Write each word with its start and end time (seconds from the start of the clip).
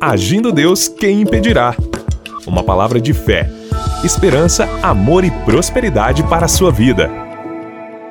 Agindo 0.00 0.52
Deus, 0.52 0.86
quem 0.86 1.22
impedirá? 1.22 1.74
Uma 2.46 2.62
palavra 2.62 3.00
de 3.00 3.12
fé, 3.12 3.50
esperança, 4.04 4.68
amor 4.80 5.24
e 5.24 5.30
prosperidade 5.44 6.22
para 6.22 6.44
a 6.44 6.48
sua 6.48 6.70
vida. 6.70 7.10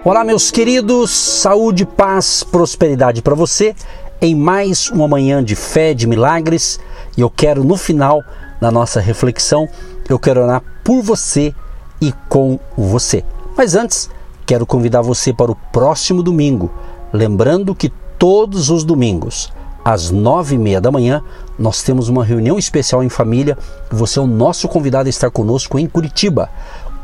Olá, 0.03 0.21
meus 0.21 0.51
queridos, 0.51 1.11
saúde, 1.11 1.85
paz, 1.85 2.43
prosperidade 2.43 3.21
para 3.21 3.33
você 3.33 3.73
em 4.21 4.35
mais 4.35 4.89
uma 4.89 5.07
manhã 5.07 5.41
de 5.41 5.55
fé, 5.55 5.93
de 5.93 6.05
milagres. 6.05 6.77
E 7.15 7.21
eu 7.21 7.29
quero, 7.29 7.63
no 7.63 7.77
final 7.77 8.21
da 8.59 8.69
nossa 8.69 8.99
reflexão, 8.99 9.69
eu 10.09 10.19
quero 10.19 10.41
orar 10.41 10.61
por 10.83 11.01
você 11.01 11.55
e 12.01 12.13
com 12.27 12.59
você. 12.75 13.23
Mas 13.55 13.75
antes, 13.75 14.09
quero 14.45 14.65
convidar 14.65 15.01
você 15.01 15.31
para 15.31 15.53
o 15.53 15.57
próximo 15.71 16.21
domingo, 16.21 16.69
lembrando 17.13 17.73
que 17.73 17.89
todos 18.19 18.69
os 18.69 18.83
domingos, 18.83 19.53
às 19.87 20.11
nove 20.11 20.55
e 20.55 20.57
meia 20.57 20.81
da 20.81 20.91
manhã, 20.91 21.23
nós 21.57 21.81
temos 21.81 22.09
uma 22.09 22.25
reunião 22.25 22.59
especial 22.59 23.01
em 23.01 23.07
família. 23.07 23.57
Você 23.89 24.19
é 24.19 24.21
o 24.21 24.27
nosso 24.27 24.67
convidado 24.67 25.07
a 25.07 25.09
estar 25.09 25.31
conosco 25.31 25.79
em 25.79 25.87
Curitiba, 25.87 26.49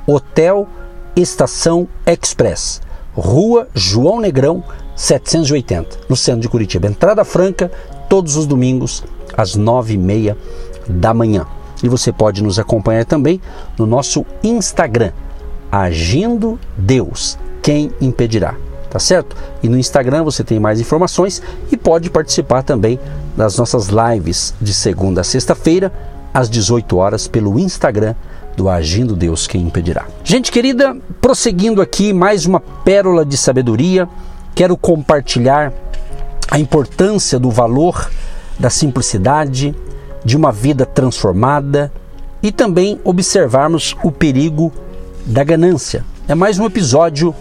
Hotel 0.06 0.68
Estação 1.16 1.88
Express, 2.06 2.82
Rua 3.16 3.70
João 3.74 4.20
Negrão, 4.20 4.62
780, 4.98 6.00
no 6.10 6.18
centro 6.18 6.42
de 6.42 6.50
Curitiba. 6.50 6.88
Entrada 6.88 7.24
franca, 7.24 7.72
todos 8.10 8.36
os 8.36 8.46
domingos, 8.46 9.02
às 9.38 9.56
nove 9.56 9.94
e 9.94 9.98
meia 9.98 10.38
da 10.86 11.14
manhã. 11.14 11.46
E 11.82 11.88
você 11.88 12.12
pode 12.12 12.44
nos 12.44 12.60
acompanhar 12.60 13.06
também 13.06 13.40
no 13.78 13.86
nosso 13.86 14.26
Instagram, 14.44 15.14
Agindo 15.72 16.60
Deus, 16.78 17.40
quem 17.62 17.92
impedirá? 18.02 18.56
Tá 18.94 19.00
certo? 19.00 19.36
E 19.64 19.68
no 19.68 19.76
Instagram 19.76 20.24
você 20.24 20.44
tem 20.44 20.60
mais 20.60 20.80
informações 20.80 21.42
e 21.72 21.76
pode 21.76 22.12
participar 22.12 22.62
também 22.62 23.00
das 23.36 23.58
nossas 23.58 23.88
lives 23.88 24.54
de 24.62 24.72
segunda 24.72 25.22
a 25.22 25.24
sexta-feira, 25.24 25.92
às 26.32 26.48
18 26.48 26.96
horas, 26.96 27.28
pelo 27.28 27.58
Instagram 27.58 28.14
do 28.56 28.70
Agindo 28.70 29.16
Deus, 29.16 29.48
quem 29.48 29.64
impedirá. 29.64 30.06
Gente 30.24 30.52
querida, 30.52 30.96
prosseguindo 31.20 31.82
aqui, 31.82 32.14
mais 32.14 32.46
uma 32.46 32.60
pérola 32.60 33.26
de 33.26 33.36
sabedoria, 33.36 34.08
quero 34.54 34.78
compartilhar 34.78 35.74
a 36.52 36.60
importância 36.60 37.40
do 37.40 37.50
valor 37.50 38.12
da 38.60 38.70
simplicidade, 38.70 39.74
de 40.24 40.38
uma 40.38 40.52
vida 40.52 40.86
transformada 40.86 41.92
e 42.44 42.52
também 42.52 43.00
observarmos 43.04 43.96
o 44.04 44.12
perigo 44.12 44.72
da 45.26 45.44
ganância. 45.44 46.06
É 46.28 46.36
mais 46.36 46.60
um 46.60 46.66
episódio 46.68 47.34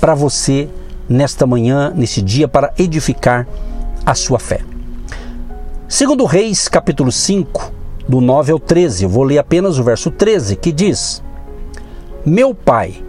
para 0.00 0.14
você 0.14 0.66
nesta 1.08 1.46
manhã, 1.46 1.92
nesse 1.94 2.20
dia, 2.22 2.48
para 2.48 2.72
edificar 2.78 3.46
a 4.04 4.14
sua 4.14 4.38
fé. 4.38 4.60
Segundo 5.88 6.24
Reis, 6.24 6.68
capítulo 6.68 7.12
5, 7.12 7.72
do 8.08 8.20
9 8.20 8.52
ao 8.52 8.58
13, 8.58 9.04
eu 9.04 9.08
vou 9.08 9.22
ler 9.22 9.38
apenas 9.38 9.78
o 9.78 9.84
verso 9.84 10.10
13, 10.10 10.56
que 10.56 10.72
diz: 10.72 11.22
Meu 12.24 12.54
pai, 12.54 13.02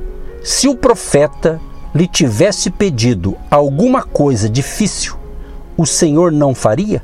se 0.44 0.68
o 0.68 0.76
profeta 0.76 1.60
lhe 1.94 2.08
tivesse 2.08 2.70
pedido 2.70 3.36
alguma 3.50 4.04
coisa 4.04 4.50
difícil, 4.50 5.16
o 5.78 5.86
Senhor 5.86 6.32
não 6.32 6.54
faria? 6.54 7.02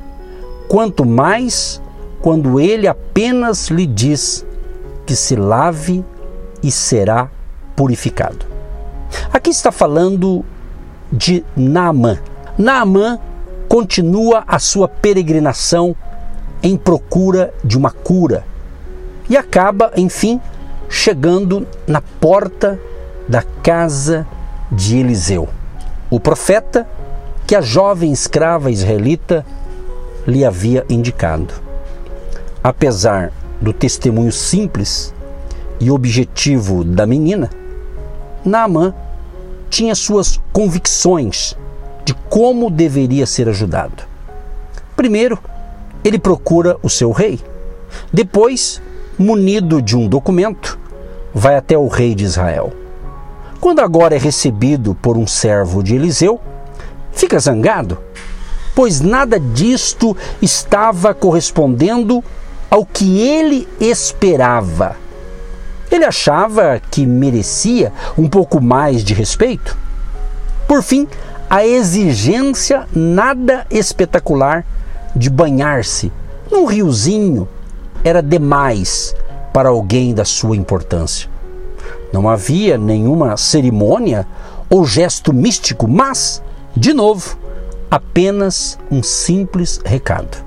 Quanto 0.68 1.04
mais 1.04 1.80
quando 2.22 2.60
ele 2.60 2.86
apenas 2.86 3.68
lhe 3.68 3.84
diz 3.84 4.46
que 5.04 5.16
se 5.16 5.34
lave 5.34 6.04
e 6.62 6.70
será 6.70 7.28
purificado. 7.74 8.46
Aqui 9.32 9.50
está 9.50 9.72
falando 9.72 10.44
de 11.12 11.44
Naamã. 11.54 12.18
Naamã 12.56 13.18
continua 13.68 14.44
a 14.46 14.58
sua 14.58 14.88
peregrinação 14.88 15.94
em 16.62 16.76
procura 16.76 17.52
de 17.62 17.76
uma 17.76 17.90
cura 17.90 18.44
e 19.28 19.36
acaba, 19.36 19.92
enfim, 19.96 20.40
chegando 20.88 21.66
na 21.86 22.00
porta 22.00 22.78
da 23.28 23.42
casa 23.62 24.26
de 24.70 24.98
Eliseu, 24.98 25.48
o 26.10 26.18
profeta 26.18 26.88
que 27.46 27.54
a 27.54 27.60
jovem 27.60 28.12
escrava 28.12 28.70
israelita 28.70 29.44
lhe 30.26 30.44
havia 30.44 30.84
indicado. 30.88 31.54
Apesar 32.62 33.32
do 33.60 33.72
testemunho 33.72 34.32
simples 34.32 35.12
e 35.80 35.90
objetivo 35.90 36.84
da 36.84 37.06
menina, 37.06 37.50
Naamã 38.44 38.94
tinha 39.72 39.94
suas 39.94 40.38
convicções 40.52 41.56
de 42.04 42.12
como 42.28 42.70
deveria 42.70 43.24
ser 43.24 43.48
ajudado. 43.48 44.04
Primeiro, 44.94 45.38
ele 46.04 46.18
procura 46.18 46.76
o 46.82 46.90
seu 46.90 47.10
rei. 47.10 47.40
Depois, 48.12 48.82
munido 49.18 49.80
de 49.80 49.96
um 49.96 50.06
documento, 50.06 50.78
vai 51.32 51.56
até 51.56 51.76
o 51.78 51.88
rei 51.88 52.14
de 52.14 52.22
Israel. 52.22 52.70
Quando 53.62 53.80
agora 53.80 54.14
é 54.14 54.18
recebido 54.18 54.94
por 54.94 55.16
um 55.16 55.26
servo 55.26 55.82
de 55.82 55.94
Eliseu, 55.94 56.38
fica 57.10 57.38
zangado, 57.38 57.96
pois 58.74 59.00
nada 59.00 59.40
disto 59.40 60.14
estava 60.42 61.14
correspondendo 61.14 62.22
ao 62.68 62.84
que 62.84 63.22
ele 63.22 63.66
esperava. 63.80 65.01
Ele 65.92 66.06
achava 66.06 66.80
que 66.90 67.04
merecia 67.04 67.92
um 68.16 68.26
pouco 68.26 68.62
mais 68.62 69.04
de 69.04 69.12
respeito. 69.12 69.76
Por 70.66 70.82
fim, 70.82 71.06
a 71.50 71.66
exigência 71.66 72.88
nada 72.96 73.66
espetacular 73.70 74.64
de 75.14 75.28
banhar-se 75.28 76.10
num 76.50 76.64
riozinho 76.64 77.46
era 78.02 78.22
demais 78.22 79.14
para 79.52 79.68
alguém 79.68 80.14
da 80.14 80.24
sua 80.24 80.56
importância. 80.56 81.28
Não 82.10 82.26
havia 82.26 82.78
nenhuma 82.78 83.36
cerimônia 83.36 84.26
ou 84.70 84.86
gesto 84.86 85.30
místico, 85.30 85.86
mas, 85.86 86.42
de 86.74 86.94
novo, 86.94 87.36
apenas 87.90 88.78
um 88.90 89.02
simples 89.02 89.78
recado. 89.84 90.42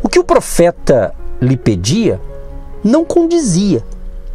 O 0.00 0.08
que 0.08 0.20
o 0.20 0.24
profeta 0.24 1.12
lhe 1.40 1.56
pedia 1.56 2.20
não 2.84 3.04
condizia 3.04 3.82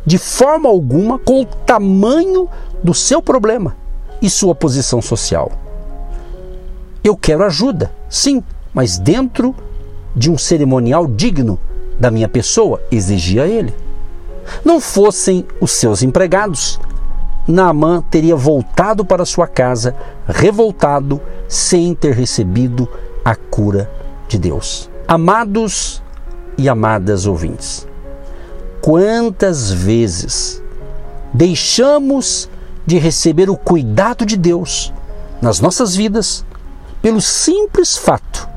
de 0.10 0.18
forma 0.18 0.68
alguma 0.68 1.20
com 1.20 1.40
o 1.40 1.46
tamanho 1.46 2.50
do 2.84 2.96
seu 2.96 3.22
problema 3.22 3.76
e 4.20 4.28
sua 4.28 4.56
posição 4.56 5.04
social. 5.04 5.52
Eu 7.04 7.16
quero 7.16 7.44
ajuda, 7.44 7.92
sim, 8.10 8.44
mas 8.74 8.98
dentro 8.98 9.56
de 10.16 10.32
um 10.32 10.36
cerimonial 10.36 11.06
digno 11.06 11.60
da 12.00 12.10
minha 12.10 12.28
pessoa, 12.28 12.82
exigia 12.92 13.46
ele. 13.46 13.72
Não 14.66 14.82
fossem 14.82 15.46
os 15.62 15.70
seus 15.74 16.02
empregados, 16.02 16.80
Naamã 17.48 18.02
teria 18.10 18.36
voltado 18.36 19.06
para 19.06 19.26
sua 19.26 19.46
casa 19.46 19.96
revoltado 20.26 21.22
sem 21.48 21.94
ter 21.94 22.16
recebido 22.16 22.90
a 23.24 23.36
cura 23.36 23.88
de 24.28 24.40
Deus. 24.40 24.90
Amados 25.08 26.02
e 26.58 26.68
amadas 26.68 27.28
ouvintes, 27.28 27.88
quantas 28.90 29.72
vezes 29.72 30.64
deixamos 31.32 32.50
de 32.88 32.98
receber 32.98 33.48
o 33.48 33.56
cuidado 33.56 34.26
de 34.26 34.36
Deus 34.36 34.92
nas 35.40 35.60
nossas 35.60 35.96
vidas 35.96 36.44
pelo 37.00 37.22
simples 37.22 37.96
fato 37.96 38.50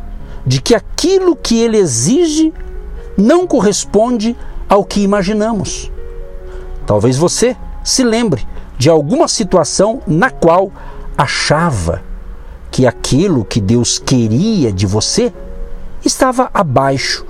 de 0.46 0.62
que 0.62 0.74
aquilo 0.74 1.36
que 1.36 1.60
Ele 1.60 1.76
exige 1.76 2.50
não 3.14 3.46
corresponde 3.46 4.34
ao 4.70 4.86
que 4.86 5.02
imaginamos. 5.02 5.92
Talvez 6.86 7.18
você 7.18 7.54
se 7.84 8.02
lembre 8.02 8.48
de 8.78 8.88
alguma 8.88 9.28
situação 9.28 10.00
na 10.06 10.30
qual 10.30 10.72
achava 11.14 12.02
que 12.70 12.86
aquilo 12.86 13.44
que 13.44 13.60
Deus 13.60 13.98
queria 13.98 14.72
de 14.72 14.86
você 14.86 15.30
estava 16.02 16.50
abaixo 16.54 17.26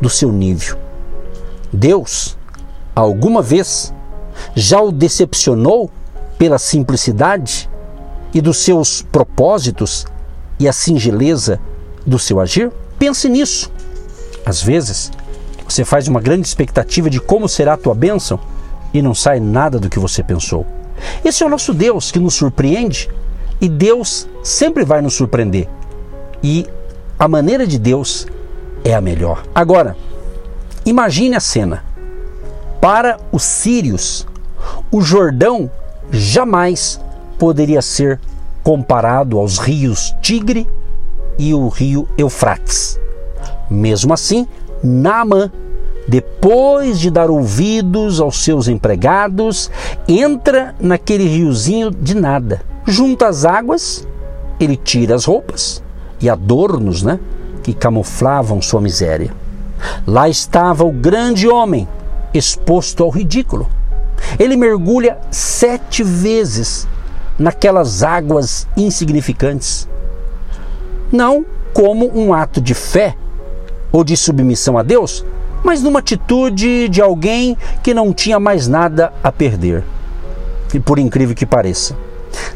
do 0.00 0.08
seu 0.08 0.30
nível. 0.30 0.78
Deus, 1.72 2.36
alguma 2.94 3.42
vez, 3.42 3.92
já 4.54 4.80
o 4.80 4.90
decepcionou 4.90 5.90
pela 6.38 6.58
simplicidade 6.58 7.68
e 8.32 8.40
dos 8.40 8.58
seus 8.58 9.02
propósitos 9.02 10.06
e 10.58 10.68
a 10.68 10.72
singeleza 10.72 11.60
do 12.06 12.18
seu 12.18 12.40
agir? 12.40 12.70
Pense 12.98 13.28
nisso. 13.28 13.70
Às 14.44 14.62
vezes, 14.62 15.10
você 15.66 15.84
faz 15.84 16.08
uma 16.08 16.20
grande 16.20 16.46
expectativa 16.46 17.08
de 17.08 17.20
como 17.20 17.48
será 17.48 17.74
a 17.74 17.78
tua 17.78 17.94
bênção 17.94 18.38
e 18.92 19.00
não 19.00 19.14
sai 19.14 19.40
nada 19.40 19.78
do 19.78 19.88
que 19.88 19.98
você 19.98 20.22
pensou. 20.22 20.66
Esse 21.24 21.42
é 21.42 21.46
o 21.46 21.50
nosso 21.50 21.72
Deus 21.74 22.12
que 22.12 22.18
nos 22.18 22.34
surpreende 22.34 23.10
e 23.60 23.68
Deus 23.68 24.28
sempre 24.42 24.84
vai 24.84 25.00
nos 25.00 25.14
surpreender. 25.14 25.68
E 26.42 26.66
a 27.18 27.26
maneira 27.26 27.66
de 27.66 27.78
Deus 27.78 28.26
é 28.84 28.94
a 28.94 29.00
melhor. 29.00 29.42
Agora, 29.54 29.96
Imagine 30.86 31.36
a 31.36 31.40
cena. 31.40 31.82
Para 32.84 33.16
os 33.32 33.42
sírios, 33.42 34.26
o 34.92 35.00
Jordão 35.00 35.70
jamais 36.10 37.00
poderia 37.38 37.80
ser 37.80 38.20
comparado 38.62 39.38
aos 39.38 39.56
rios 39.56 40.14
Tigre 40.20 40.68
e 41.38 41.54
o 41.54 41.68
rio 41.68 42.06
Eufrates. 42.18 43.00
Mesmo 43.70 44.12
assim, 44.12 44.46
Naamã, 44.82 45.50
depois 46.06 47.00
de 47.00 47.10
dar 47.10 47.30
ouvidos 47.30 48.20
aos 48.20 48.44
seus 48.44 48.68
empregados, 48.68 49.70
entra 50.06 50.74
naquele 50.78 51.26
riozinho 51.26 51.90
de 51.90 52.14
nada. 52.14 52.60
Junto 52.84 53.24
às 53.24 53.46
águas, 53.46 54.06
ele 54.60 54.76
tira 54.76 55.14
as 55.14 55.24
roupas 55.24 55.82
e 56.20 56.28
adornos, 56.28 57.02
né, 57.02 57.18
que 57.62 57.72
camuflavam 57.72 58.60
sua 58.60 58.82
miséria. 58.82 59.32
Lá 60.06 60.28
estava 60.28 60.84
o 60.84 60.92
grande 60.92 61.48
homem, 61.48 61.88
exposto 62.34 63.02
ao 63.02 63.08
ridículo. 63.08 63.68
Ele 64.38 64.56
mergulha 64.56 65.18
sete 65.30 66.02
vezes 66.02 66.86
naquelas 67.38 68.02
águas 68.02 68.66
insignificantes. 68.76 69.88
Não 71.10 71.46
como 71.72 72.10
um 72.18 72.34
ato 72.34 72.60
de 72.60 72.74
fé 72.74 73.16
ou 73.92 74.04
de 74.04 74.16
submissão 74.16 74.76
a 74.76 74.82
Deus, 74.82 75.24
mas 75.62 75.82
numa 75.82 76.00
atitude 76.00 76.88
de 76.88 77.00
alguém 77.00 77.56
que 77.82 77.94
não 77.94 78.12
tinha 78.12 78.38
mais 78.38 78.68
nada 78.68 79.12
a 79.22 79.32
perder. 79.32 79.82
E 80.72 80.80
por 80.80 80.98
incrível 80.98 81.34
que 81.34 81.46
pareça, 81.46 81.96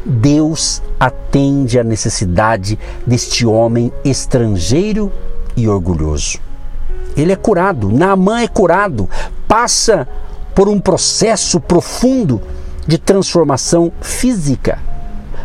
Deus 0.05 0.81
atende 0.99 1.79
à 1.79 1.83
necessidade 1.83 2.77
deste 3.07 3.45
homem 3.45 3.91
estrangeiro 4.03 5.11
e 5.55 5.67
orgulhoso. 5.67 6.48
Ele 7.15 7.31
é 7.31 7.35
curado, 7.35 7.89
Naamã 7.89 8.41
é 8.41 8.47
curado, 8.47 9.09
passa 9.47 10.07
por 10.55 10.67
um 10.67 10.79
processo 10.79 11.59
profundo 11.59 12.41
de 12.85 12.97
transformação 12.97 13.91
física. 14.01 14.79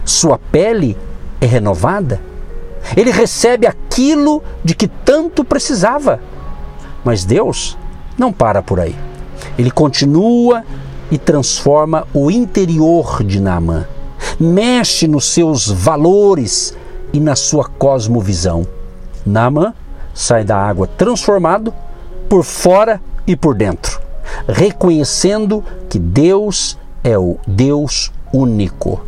Sua 0.04 0.38
pele 0.38 0.96
é 1.40 1.46
renovada. 1.46 2.20
Ele 2.96 3.10
recebe 3.10 3.66
aquilo 3.66 4.42
de 4.62 4.74
que 4.74 4.88
tanto 4.88 5.44
precisava. 5.44 6.20
Mas 7.04 7.24
Deus 7.24 7.76
não 8.16 8.32
para 8.32 8.62
por 8.62 8.80
aí. 8.80 8.96
Ele 9.58 9.70
continua 9.70 10.64
e 11.10 11.18
transforma 11.18 12.06
o 12.12 12.30
interior 12.30 13.22
de 13.22 13.40
Naamã. 13.40 13.86
Mexe 14.38 15.06
nos 15.06 15.26
seus 15.26 15.68
valores 15.68 16.76
e 17.12 17.20
na 17.20 17.36
sua 17.36 17.68
cosmovisão. 17.68 18.66
Naamã 19.24 19.74
sai 20.14 20.44
da 20.44 20.56
água 20.56 20.86
transformado 20.86 21.74
por 22.28 22.44
fora 22.44 23.00
e 23.26 23.36
por 23.36 23.54
dentro, 23.54 24.00
reconhecendo 24.48 25.62
que 25.88 25.98
Deus 25.98 26.78
é 27.02 27.18
o 27.18 27.36
Deus 27.46 28.12
único. 28.32 29.04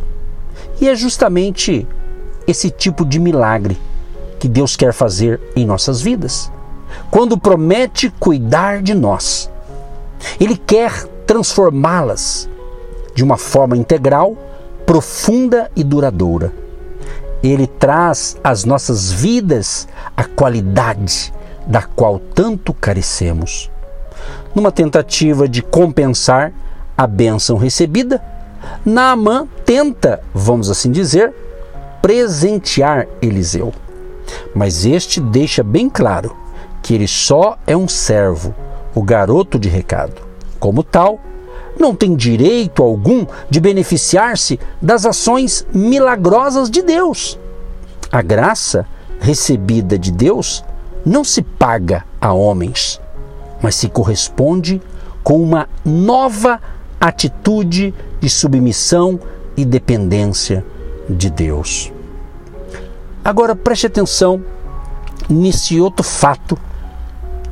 E 0.79 0.87
é 0.87 0.95
justamente 0.95 1.87
esse 2.45 2.69
tipo 2.69 3.05
de 3.05 3.19
milagre 3.19 3.77
que 4.39 4.47
Deus 4.47 4.75
quer 4.75 4.93
fazer 4.93 5.39
em 5.55 5.65
nossas 5.65 6.01
vidas. 6.01 6.51
Quando 7.09 7.37
promete 7.37 8.09
cuidar 8.19 8.81
de 8.81 8.93
nós, 8.93 9.49
Ele 10.39 10.55
quer 10.55 11.05
transformá-las 11.25 12.47
de 13.13 13.23
uma 13.23 13.37
forma 13.37 13.75
integral, 13.75 14.37
profunda 14.85 15.71
e 15.75 15.83
duradoura. 15.83 16.53
Ele 17.47 17.65
traz 17.65 18.35
às 18.43 18.65
nossas 18.65 19.09
vidas 19.09 19.87
a 20.17 20.25
qualidade 20.25 21.33
da 21.65 21.81
qual 21.81 22.19
tanto 22.19 22.73
carecemos. 22.73 23.71
Numa 24.53 24.69
tentativa 24.69 25.47
de 25.47 25.61
compensar 25.61 26.51
a 26.97 27.07
bênção 27.07 27.55
recebida, 27.55 28.21
Naamã 28.85 29.47
tenta, 29.63 30.21
vamos 30.33 30.69
assim 30.69 30.91
dizer, 30.91 31.33
presentear 32.01 33.07
Eliseu. 33.21 33.73
Mas 34.53 34.85
este 34.85 35.21
deixa 35.21 35.63
bem 35.63 35.89
claro 35.89 36.35
que 36.83 36.93
ele 36.93 37.07
só 37.07 37.57
é 37.65 37.77
um 37.77 37.87
servo, 37.87 38.53
o 38.93 39.01
garoto 39.01 39.57
de 39.57 39.69
recado. 39.69 40.21
Como 40.59 40.83
tal, 40.83 41.17
não 41.79 41.95
tem 41.95 42.15
direito 42.15 42.83
algum 42.83 43.25
de 43.49 43.59
beneficiar-se 43.59 44.59
das 44.81 45.05
ações 45.05 45.65
milagrosas 45.73 46.69
de 46.69 46.81
Deus. 46.81 47.37
A 48.11 48.21
graça 48.21 48.85
recebida 49.19 49.97
de 49.97 50.11
Deus 50.11 50.63
não 51.05 51.23
se 51.23 51.41
paga 51.41 52.05
a 52.19 52.33
homens, 52.33 52.99
mas 53.61 53.75
se 53.75 53.89
corresponde 53.89 54.81
com 55.23 55.41
uma 55.41 55.67
nova 55.83 56.61
atitude 56.99 57.93
de 58.19 58.29
submissão 58.29 59.19
e 59.55 59.65
dependência 59.65 60.65
de 61.09 61.29
Deus. 61.29 61.91
Agora 63.23 63.55
preste 63.55 63.87
atenção 63.87 64.41
nesse 65.29 65.79
outro 65.79 66.03
fato 66.03 66.57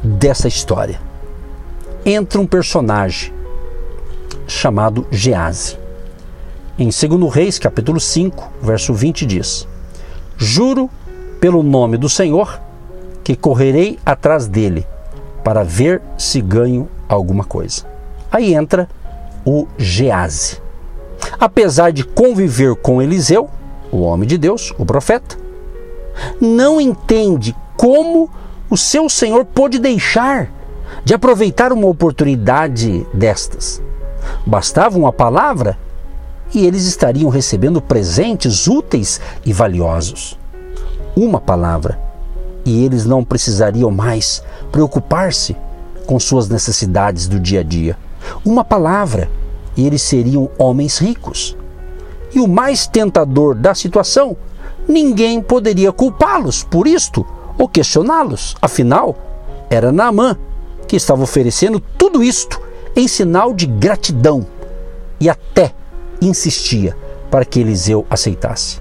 dessa 0.03 0.47
história. 0.47 1.01
Entra 2.05 2.39
um 2.39 2.47
personagem 2.47 3.33
chamado 4.47 5.05
Gease. 5.11 5.77
Em 6.77 6.89
2 6.89 7.33
Reis, 7.33 7.57
capítulo 7.57 7.99
5, 7.99 8.51
verso 8.61 8.93
20 8.93 9.25
diz: 9.25 9.67
Juro 10.37 10.89
pelo 11.39 11.63
nome 11.63 11.97
do 11.97 12.09
Senhor 12.09 12.59
que 13.23 13.35
correrei 13.35 13.97
atrás 14.05 14.47
dele 14.47 14.85
para 15.43 15.63
ver 15.63 16.01
se 16.17 16.41
ganho 16.41 16.87
alguma 17.07 17.43
coisa. 17.43 17.85
Aí 18.31 18.53
entra 18.53 18.89
o 19.45 19.67
Gease. 19.77 20.61
Apesar 21.39 21.91
de 21.91 22.03
conviver 22.03 22.75
com 22.75 23.01
Eliseu, 23.01 23.49
o 23.91 24.01
homem 24.01 24.27
de 24.27 24.37
Deus, 24.37 24.73
o 24.77 24.85
profeta, 24.85 25.37
não 26.39 26.81
entende 26.81 27.55
como 27.77 28.29
o 28.69 28.77
seu 28.77 29.07
senhor 29.07 29.45
pôde 29.45 29.79
deixar 29.79 30.51
de 31.03 31.13
aproveitar 31.13 31.71
uma 31.71 31.87
oportunidade 31.87 33.05
destas. 33.13 33.81
Bastava 34.45 34.97
uma 34.97 35.11
palavra 35.11 35.77
e 36.53 36.65
eles 36.65 36.85
estariam 36.85 37.29
recebendo 37.29 37.81
presentes 37.81 38.67
úteis 38.67 39.19
e 39.45 39.51
valiosos. 39.51 40.37
Uma 41.15 41.41
palavra 41.41 41.99
e 42.65 42.83
eles 42.83 43.05
não 43.05 43.23
precisariam 43.23 43.91
mais 43.91 44.43
preocupar-se 44.71 45.55
com 46.05 46.19
suas 46.19 46.49
necessidades 46.49 47.27
do 47.27 47.39
dia 47.39 47.61
a 47.61 47.63
dia 47.63 47.97
uma 48.43 48.63
palavra 48.63 49.29
e 49.75 49.85
eles 49.85 50.01
seriam 50.01 50.49
homens 50.57 50.97
ricos. 50.97 51.55
E 52.33 52.39
o 52.39 52.47
mais 52.47 52.87
tentador 52.87 53.55
da 53.55 53.73
situação, 53.73 54.35
ninguém 54.87 55.41
poderia 55.41 55.91
culpá-los 55.91 56.63
por 56.63 56.87
isto 56.87 57.25
ou 57.57 57.67
questioná-los. 57.67 58.55
Afinal, 58.61 59.15
era 59.69 59.91
Naamã 59.91 60.37
que 60.87 60.95
estava 60.95 61.23
oferecendo 61.23 61.79
tudo 61.97 62.23
isto 62.23 62.61
em 62.95 63.07
sinal 63.07 63.53
de 63.53 63.65
gratidão 63.65 64.45
e 65.19 65.29
até 65.29 65.73
insistia 66.21 66.95
para 67.29 67.45
que 67.45 67.59
Eliseu 67.59 68.05
aceitasse. 68.09 68.79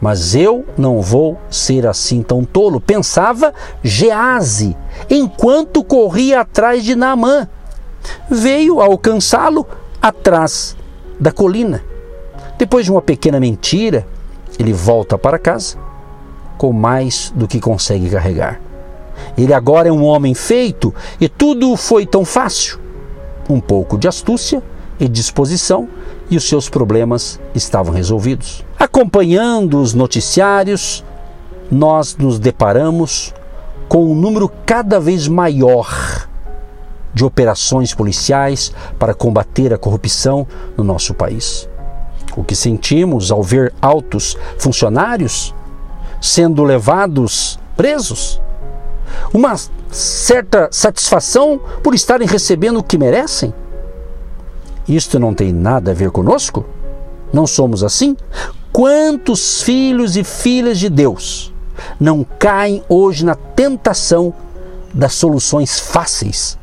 Mas 0.00 0.34
eu 0.34 0.64
não 0.76 1.02
vou 1.02 1.36
ser 1.50 1.86
assim 1.86 2.22
tão 2.22 2.44
tolo, 2.44 2.80
pensava 2.80 3.52
Gease, 3.82 4.76
enquanto 5.10 5.82
corria 5.82 6.40
atrás 6.40 6.84
de 6.84 6.94
Naamã 6.94 7.48
veio 8.30 8.80
alcançá-lo 8.80 9.66
atrás 10.00 10.76
da 11.18 11.32
colina. 11.32 11.82
Depois 12.56 12.84
de 12.84 12.92
uma 12.92 13.02
pequena 13.02 13.40
mentira, 13.40 14.06
ele 14.58 14.72
volta 14.72 15.18
para 15.18 15.38
casa 15.38 15.76
com 16.56 16.72
mais 16.72 17.32
do 17.34 17.46
que 17.46 17.60
consegue 17.60 18.10
carregar. 18.10 18.60
Ele 19.36 19.54
agora 19.54 19.88
é 19.88 19.92
um 19.92 20.04
homem 20.04 20.34
feito 20.34 20.94
e 21.20 21.28
tudo 21.28 21.76
foi 21.76 22.04
tão 22.04 22.24
fácil. 22.24 22.78
Um 23.48 23.60
pouco 23.60 23.96
de 23.96 24.06
astúcia 24.06 24.62
e 25.00 25.08
disposição 25.08 25.88
e 26.30 26.36
os 26.36 26.48
seus 26.48 26.68
problemas 26.68 27.40
estavam 27.54 27.94
resolvidos. 27.94 28.64
Acompanhando 28.78 29.80
os 29.80 29.94
noticiários, 29.94 31.04
nós 31.70 32.16
nos 32.16 32.38
deparamos 32.38 33.32
com 33.88 34.10
um 34.10 34.14
número 34.14 34.50
cada 34.66 35.00
vez 35.00 35.26
maior 35.26 36.28
de 37.14 37.24
operações 37.24 37.94
policiais 37.94 38.72
para 38.98 39.14
combater 39.14 39.72
a 39.72 39.78
corrupção 39.78 40.46
no 40.76 40.84
nosso 40.84 41.14
país. 41.14 41.68
O 42.36 42.44
que 42.44 42.54
sentimos 42.54 43.32
ao 43.32 43.42
ver 43.42 43.72
altos 43.80 44.36
funcionários 44.58 45.54
sendo 46.20 46.62
levados 46.62 47.58
presos? 47.76 48.40
Uma 49.32 49.56
certa 49.90 50.68
satisfação 50.70 51.60
por 51.82 51.94
estarem 51.94 52.26
recebendo 52.26 52.78
o 52.78 52.82
que 52.82 52.98
merecem? 52.98 53.52
Isto 54.86 55.18
não 55.18 55.34
tem 55.34 55.52
nada 55.52 55.90
a 55.90 55.94
ver 55.94 56.10
conosco? 56.10 56.64
Não 57.32 57.46
somos 57.46 57.84
assim? 57.84 58.16
Quantos 58.72 59.62
filhos 59.62 60.16
e 60.16 60.24
filhas 60.24 60.78
de 60.78 60.88
Deus 60.88 61.52
não 62.00 62.24
caem 62.38 62.82
hoje 62.88 63.24
na 63.24 63.34
tentação 63.34 64.32
das 64.92 65.14
soluções 65.14 65.78
fáceis 65.78 66.58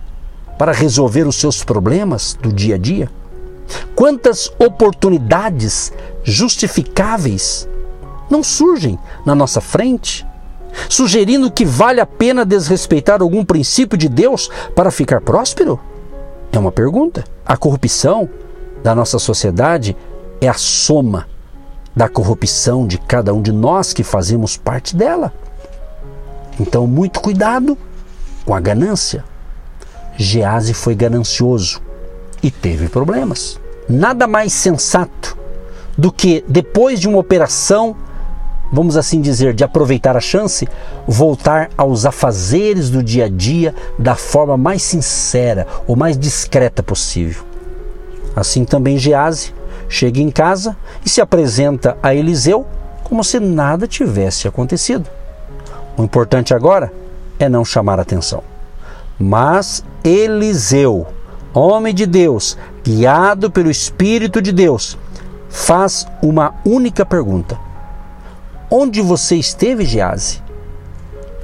para 0.58 0.72
resolver 0.72 1.28
os 1.28 1.36
seus 1.36 1.64
problemas 1.64 2.38
do 2.42 2.52
dia 2.52 2.76
a 2.76 2.78
dia? 2.78 3.10
Quantas 3.96 4.52
oportunidades 4.60 5.92
justificáveis 6.24 7.68
não 8.30 8.44
surgem 8.44 8.98
na 9.26 9.36
nossa 9.36 9.62
frente? 9.62 10.26
Sugerindo 10.90 11.52
que 11.52 11.66
vale 11.66 12.00
a 12.00 12.06
pena 12.06 12.46
desrespeitar 12.46 13.22
algum 13.22 13.44
princípio 13.44 13.98
de 13.98 14.10
Deus 14.10 14.50
para 14.76 14.92
ficar 14.92 15.22
próspero? 15.22 15.80
É 16.52 16.60
uma 16.60 16.72
pergunta. 16.72 17.24
A 17.46 17.58
corrupção 17.58 18.30
da 18.84 18.96
nossa 18.96 19.20
sociedade 19.20 19.96
é 20.40 20.48
a 20.48 20.54
soma 20.54 21.28
da 21.96 22.10
corrupção 22.10 22.86
de 22.86 22.98
cada 22.98 23.34
um 23.34 23.42
de 23.42 23.52
nós 23.52 23.94
que 23.94 24.04
fazemos 24.04 24.58
parte 24.58 24.96
dela. 24.96 25.34
Então, 26.60 26.86
muito 26.86 27.22
cuidado 27.22 27.78
com 28.46 28.54
a 28.54 28.60
ganância. 28.60 29.24
Gease 30.18 30.74
foi 30.74 30.94
ganancioso 30.96 31.82
e 32.44 32.52
teve 32.52 32.88
problemas. 32.90 33.60
Nada 33.88 34.28
mais 34.28 34.54
sensato 34.54 35.38
do 35.98 36.12
que, 36.12 36.44
depois 36.48 37.00
de 37.00 37.08
uma 37.08 37.18
operação, 37.18 37.96
vamos 38.72 38.98
assim 38.98 39.22
dizer, 39.22 39.54
de 39.54 39.64
aproveitar 39.64 40.18
a 40.18 40.22
chance, 40.22 40.68
voltar 41.08 41.70
aos 41.78 42.06
afazeres 42.06 42.90
do 42.90 43.04
dia 43.04 43.26
a 43.26 43.30
dia 43.30 43.74
da 43.98 44.16
forma 44.16 44.58
mais 44.58 44.82
sincera 44.84 45.68
ou 45.88 45.96
mais 45.96 46.18
discreta 46.18 46.82
possível. 46.82 47.44
Assim 48.36 48.66
também 48.66 48.98
Gease 48.98 49.54
chega 49.88 50.20
em 50.20 50.30
casa 50.30 50.76
e 51.06 51.10
se 51.10 51.22
apresenta 51.22 51.98
a 52.02 52.14
Eliseu 52.14 52.66
como 53.04 53.24
se 53.24 53.40
nada 53.40 53.88
tivesse 53.88 54.48
acontecido. 54.48 55.10
O 55.98 56.04
importante 56.04 56.54
agora 56.54 56.92
é 57.40 57.48
não 57.48 57.64
chamar 57.64 58.00
atenção. 58.00 58.44
Mas 59.18 59.84
Eliseu, 60.04 61.08
homem 61.54 61.94
de 61.94 62.06
Deus, 62.06 62.58
guiado 62.84 63.50
pelo 63.50 63.70
Espírito 63.70 64.42
de 64.42 64.52
Deus, 64.52 64.98
faz 65.50 66.06
uma 66.22 66.56
única 66.66 67.06
pergunta: 67.06 67.58
Onde 68.70 69.02
você 69.02 69.36
esteve, 69.36 69.86
Gease? 69.86 70.42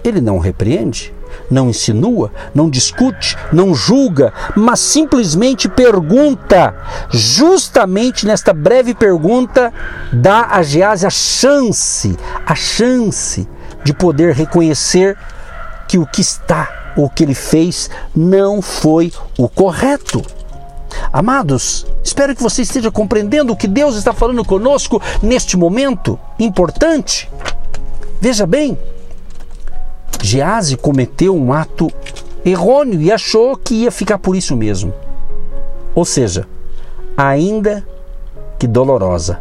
Ele 0.04 0.20
não 0.20 0.40
repreende, 0.40 1.14
não 1.50 1.70
insinua, 1.70 2.32
não 2.54 2.70
discute, 2.70 3.38
não 3.52 3.74
julga, 3.74 4.34
mas 4.56 4.80
simplesmente 4.80 5.70
pergunta. 5.70 6.76
Justamente 7.10 8.26
nesta 8.26 8.54
breve 8.54 8.94
pergunta, 8.94 9.72
dá 10.12 10.48
a 10.52 10.64
Gease 10.64 11.06
a 11.06 11.10
chance, 11.10 12.18
a 12.46 12.56
chance 12.56 13.48
de 13.84 13.94
poder 13.94 14.34
reconhecer 14.34 15.18
que 15.88 15.98
o 15.98 16.06
que 16.06 16.22
está, 16.22 16.94
o 16.96 17.10
que 17.10 17.24
ele 17.24 17.36
fez, 17.36 17.90
não 18.16 18.62
foi 18.62 19.12
o 19.38 19.48
correto. 19.48 20.22
Amados, 21.12 21.86
espero 22.04 22.36
que 22.36 22.44
você 22.44 22.62
esteja 22.62 22.92
compreendendo 22.92 23.54
o 23.54 23.58
que 23.58 23.68
Deus 23.68 23.96
está 23.96 24.14
falando 24.14 24.44
conosco 24.46 25.02
neste 25.22 25.58
momento 25.58 26.20
importante. 26.40 27.30
Veja 28.20 28.46
bem, 28.46 28.78
Gease 30.22 30.78
cometeu 30.78 31.36
um 31.36 31.52
ato 31.52 31.92
errôneo 32.46 33.02
e 33.02 33.12
achou 33.12 33.58
que 33.58 33.74
ia 33.76 33.92
ficar 33.92 34.20
por 34.20 34.36
isso 34.36 34.56
mesmo. 34.56 34.94
Ou 35.96 36.06
seja, 36.06 36.48
ainda 37.18 37.86
que 38.58 38.68
dolorosa, 38.68 39.40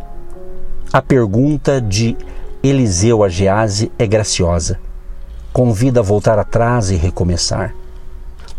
a 0.93 1.01
pergunta 1.01 1.81
de 1.81 2.17
Eliseu 2.63 3.23
a 3.23 3.29
Gease 3.29 3.93
é 3.99 4.07
graciosa. 4.07 4.79
Convida 5.53 6.01
a 6.01 6.03
voltar 6.03 6.39
atrás 6.39 6.91
e 6.91 6.97
recomeçar. 6.97 7.75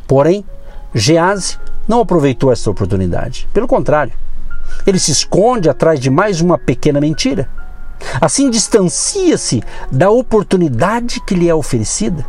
Porém, 0.07 0.45
Gease 0.93 1.57
não 1.87 1.99
aproveitou 1.99 2.51
essa 2.51 2.69
oportunidade. 2.69 3.47
Pelo 3.53 3.67
contrário, 3.67 4.13
ele 4.85 4.99
se 4.99 5.11
esconde 5.11 5.69
atrás 5.69 5.99
de 5.99 6.09
mais 6.09 6.41
uma 6.41 6.57
pequena 6.57 7.01
mentira 7.01 7.49
Assim 8.19 8.49
distancia-se 8.49 9.61
da 9.91 10.09
oportunidade 10.09 11.21
que 11.21 11.35
lhe 11.35 11.47
é 11.47 11.55
oferecida. 11.55 12.25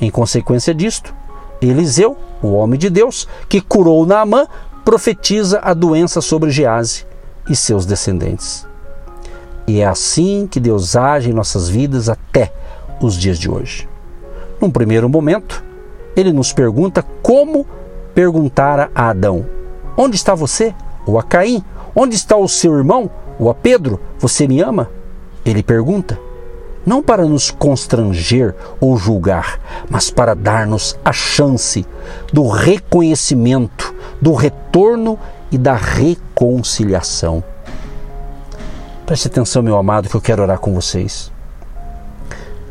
Em 0.00 0.10
consequência 0.10 0.74
disto, 0.74 1.14
Eliseu, 1.60 2.16
o 2.42 2.52
homem 2.52 2.78
de 2.78 2.90
Deus, 2.90 3.28
que 3.48 3.60
curou 3.60 4.04
Naamã, 4.06 4.46
profetiza 4.84 5.60
a 5.62 5.74
doença 5.74 6.20
sobre 6.20 6.50
Gease 6.50 7.06
e 7.48 7.54
seus 7.54 7.84
descendentes. 7.84 8.66
E 9.66 9.80
é 9.80 9.86
assim 9.86 10.48
que 10.50 10.58
Deus 10.58 10.96
age 10.96 11.30
em 11.30 11.34
nossas 11.34 11.68
vidas 11.68 12.08
até 12.08 12.52
os 13.00 13.14
dias 13.14 13.38
de 13.38 13.50
hoje. 13.50 13.88
Num 14.60 14.70
primeiro 14.70 15.08
momento, 15.08 15.62
ele 16.16 16.32
nos 16.32 16.52
pergunta 16.52 17.04
como 17.22 17.66
perguntara 18.14 18.90
a 18.94 19.10
Adão: 19.10 19.46
Onde 19.96 20.16
está 20.16 20.34
você? 20.34 20.74
Ou 21.06 21.18
a 21.18 21.22
Caim? 21.22 21.64
Onde 21.94 22.14
está 22.14 22.36
o 22.36 22.48
seu 22.48 22.76
irmão? 22.76 23.10
Ou 23.38 23.50
a 23.50 23.54
Pedro, 23.54 24.00
você 24.18 24.46
me 24.46 24.60
ama? 24.60 24.90
Ele 25.44 25.62
pergunta. 25.62 26.18
Não 26.84 27.02
para 27.02 27.24
nos 27.26 27.50
constranger 27.50 28.54
ou 28.80 28.96
julgar, 28.96 29.60
mas 29.88 30.10
para 30.10 30.34
dar-nos 30.34 30.98
a 31.04 31.12
chance 31.12 31.86
do 32.32 32.48
reconhecimento, 32.48 33.94
do 34.20 34.32
retorno 34.32 35.18
e 35.52 35.58
da 35.58 35.74
reconciliação. 35.74 37.44
Preste 39.04 39.28
atenção, 39.28 39.62
meu 39.62 39.76
amado, 39.76 40.08
que 40.08 40.14
eu 40.14 40.20
quero 40.20 40.42
orar 40.42 40.58
com 40.58 40.72
vocês. 40.72 41.30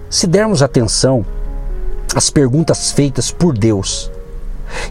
Se 0.09 0.25
dermos 0.25 0.63
atenção 0.63 1.23
às 2.15 2.31
perguntas 2.31 2.91
feitas 2.91 3.29
por 3.29 3.55
Deus 3.55 4.11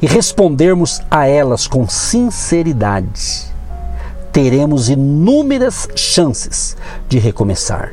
e 0.01 0.07
respondermos 0.07 1.01
a 1.11 1.27
elas 1.27 1.67
com 1.67 1.89
sinceridade, 1.89 3.47
teremos 4.33 4.89
inúmeras 4.89 5.89
chances 5.95 6.77
de 7.09 7.19
recomeçar. 7.19 7.93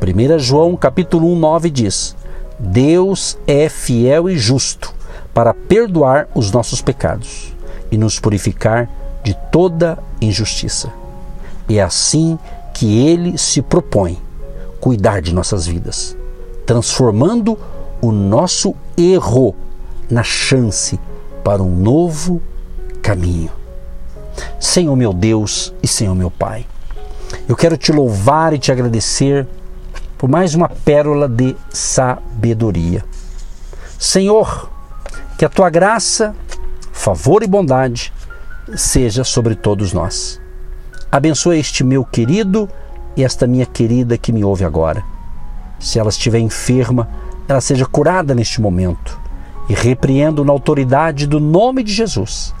1 0.00 0.38
João 0.38 0.76
capítulo 0.76 1.32
1, 1.32 1.38
9 1.38 1.70
diz: 1.70 2.16
Deus 2.58 3.38
é 3.46 3.68
fiel 3.68 4.28
e 4.28 4.36
justo 4.36 4.92
para 5.32 5.54
perdoar 5.54 6.28
os 6.34 6.50
nossos 6.50 6.80
pecados 6.80 7.52
e 7.90 7.96
nos 7.96 8.20
purificar 8.20 8.88
de 9.22 9.36
toda 9.50 9.98
injustiça. 10.20 10.92
É 11.68 11.80
assim 11.80 12.38
que 12.74 13.06
ele 13.06 13.38
se 13.38 13.62
propõe 13.62 14.18
cuidar 14.80 15.22
de 15.22 15.32
nossas 15.32 15.66
vidas, 15.66 16.14
transformando 16.66 17.58
o 18.02 18.12
nosso 18.12 18.74
erro 18.98 19.54
na 20.14 20.22
chance 20.22 20.98
para 21.42 21.60
um 21.60 21.74
novo 21.74 22.40
caminho. 23.02 23.50
Senhor 24.60 24.94
meu 24.94 25.12
Deus 25.12 25.74
e 25.82 25.88
Senhor 25.88 26.14
meu 26.14 26.30
Pai, 26.30 26.64
eu 27.48 27.56
quero 27.56 27.76
te 27.76 27.90
louvar 27.90 28.52
e 28.52 28.58
te 28.58 28.70
agradecer 28.70 29.44
por 30.16 30.30
mais 30.30 30.54
uma 30.54 30.68
pérola 30.68 31.28
de 31.28 31.56
sabedoria. 31.68 33.04
Senhor, 33.98 34.70
que 35.36 35.44
a 35.44 35.48
tua 35.48 35.68
graça, 35.68 36.32
favor 36.92 37.42
e 37.42 37.48
bondade 37.48 38.12
seja 38.76 39.24
sobre 39.24 39.56
todos 39.56 39.92
nós. 39.92 40.40
Abençoa 41.10 41.56
este 41.56 41.82
meu 41.82 42.04
querido 42.04 42.68
e 43.16 43.24
esta 43.24 43.48
minha 43.48 43.66
querida 43.66 44.16
que 44.16 44.32
me 44.32 44.44
ouve 44.44 44.64
agora. 44.64 45.02
Se 45.80 45.98
ela 45.98 46.08
estiver 46.08 46.38
enferma, 46.38 47.08
ela 47.48 47.60
seja 47.60 47.84
curada 47.84 48.32
neste 48.32 48.60
momento. 48.60 49.23
E 49.68 49.74
repreendo 49.74 50.44
na 50.44 50.52
autoridade 50.52 51.26
do 51.26 51.40
nome 51.40 51.82
de 51.82 51.92
Jesus 51.92 52.54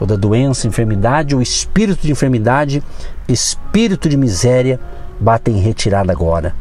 toda 0.00 0.16
doença, 0.16 0.66
enfermidade 0.66 1.34
ou 1.34 1.42
espírito 1.42 2.06
de 2.06 2.10
enfermidade, 2.10 2.82
espírito 3.28 4.08
de 4.08 4.16
miséria, 4.16 4.80
bata 5.20 5.50
em 5.50 5.60
retirada 5.60 6.10
agora. 6.10 6.54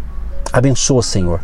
Abençoa, 0.51 1.01
Senhor, 1.01 1.39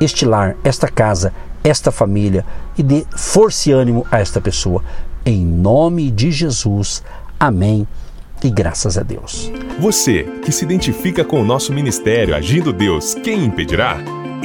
este 0.00 0.24
lar, 0.24 0.56
esta 0.64 0.88
casa, 0.88 1.32
esta 1.62 1.92
família 1.92 2.44
e 2.76 2.82
dê 2.82 3.06
força 3.16 3.70
e 3.70 3.72
ânimo 3.72 4.04
a 4.10 4.18
esta 4.18 4.40
pessoa. 4.40 4.82
Em 5.24 5.44
nome 5.44 6.10
de 6.10 6.32
Jesus. 6.32 7.04
Amém. 7.38 7.86
E 8.42 8.50
graças 8.50 8.98
a 8.98 9.04
Deus. 9.04 9.48
Você 9.78 10.24
que 10.44 10.50
se 10.50 10.64
identifica 10.64 11.24
com 11.24 11.40
o 11.40 11.44
nosso 11.44 11.72
ministério 11.72 12.34
Agindo 12.34 12.72
Deus, 12.72 13.14
quem 13.14 13.44
impedirá? 13.44 13.98